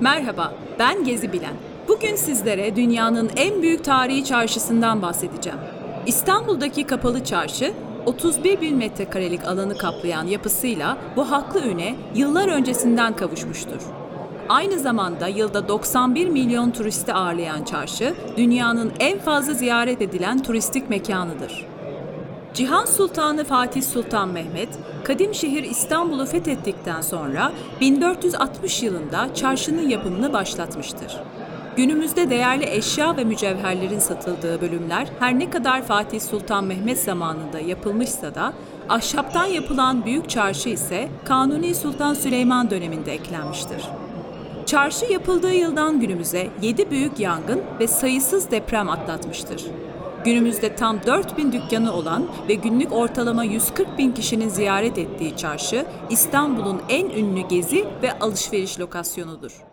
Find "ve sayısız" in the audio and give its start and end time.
47.80-48.50